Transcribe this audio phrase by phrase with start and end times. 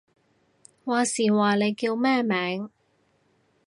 [0.83, 2.71] 話時話，你叫咩名？